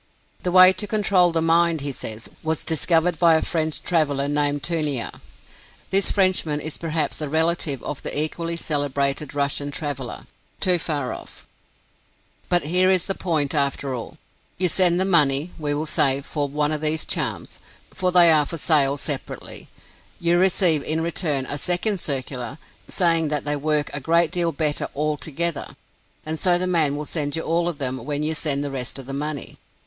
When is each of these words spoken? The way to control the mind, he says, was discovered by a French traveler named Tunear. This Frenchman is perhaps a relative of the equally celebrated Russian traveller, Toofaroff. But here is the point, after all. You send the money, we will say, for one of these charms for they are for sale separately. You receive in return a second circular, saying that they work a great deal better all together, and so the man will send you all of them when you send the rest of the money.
The 0.41 0.51
way 0.51 0.73
to 0.73 0.87
control 0.87 1.31
the 1.31 1.43
mind, 1.43 1.81
he 1.81 1.91
says, 1.91 2.27
was 2.41 2.63
discovered 2.63 3.19
by 3.19 3.35
a 3.35 3.43
French 3.43 3.83
traveler 3.83 4.27
named 4.27 4.63
Tunear. 4.63 5.11
This 5.91 6.09
Frenchman 6.09 6.59
is 6.59 6.79
perhaps 6.79 7.21
a 7.21 7.29
relative 7.29 7.83
of 7.83 8.01
the 8.01 8.19
equally 8.19 8.57
celebrated 8.57 9.35
Russian 9.35 9.69
traveller, 9.69 10.25
Toofaroff. 10.59 11.45
But 12.49 12.63
here 12.63 12.89
is 12.89 13.05
the 13.05 13.13
point, 13.13 13.53
after 13.53 13.93
all. 13.93 14.17
You 14.57 14.69
send 14.69 14.99
the 14.99 15.05
money, 15.05 15.51
we 15.59 15.75
will 15.75 15.85
say, 15.85 16.21
for 16.21 16.49
one 16.49 16.71
of 16.71 16.81
these 16.81 17.05
charms 17.05 17.59
for 17.93 18.11
they 18.11 18.31
are 18.31 18.47
for 18.47 18.57
sale 18.57 18.97
separately. 18.97 19.67
You 20.19 20.39
receive 20.39 20.81
in 20.81 21.01
return 21.01 21.45
a 21.45 21.59
second 21.59 21.99
circular, 21.99 22.57
saying 22.87 23.27
that 23.27 23.45
they 23.45 23.55
work 23.55 23.91
a 23.93 23.99
great 23.99 24.31
deal 24.31 24.51
better 24.51 24.87
all 24.95 25.15
together, 25.15 25.75
and 26.25 26.39
so 26.39 26.57
the 26.57 26.65
man 26.65 26.95
will 26.95 27.05
send 27.05 27.35
you 27.35 27.43
all 27.43 27.69
of 27.69 27.77
them 27.77 27.99
when 28.03 28.23
you 28.23 28.33
send 28.33 28.63
the 28.63 28.71
rest 28.71 28.97
of 28.97 29.05
the 29.05 29.13
money. 29.13 29.59